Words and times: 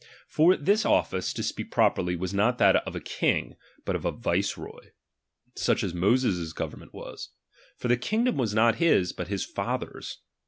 For 0.27 0.57
this 0.57 0.83
office, 0.83 1.31
to 1.31 1.43
speak 1.43 1.69
properly, 1.69 2.15
was 2.15 2.33
not 2.33 2.57
that 2.57 2.75
of 2.87 2.95
a 2.95 2.99
king, 2.99 3.55
but 3.85 3.95
of 3.95 4.03
a 4.03 4.09
viceroy; 4.11 4.89
such 5.55 5.83
as 5.83 5.93
Moses' 5.93 6.53
government 6.53 6.91
was; 6.91 7.29
for 7.77 7.87
the 7.87 7.97
kingdom 7.97 8.35
was 8.35 8.55
not 8.55 8.77
his, 8.77 9.13
but 9.13 9.27
his 9.27 9.45
Fat/wr^A 9.45 10.15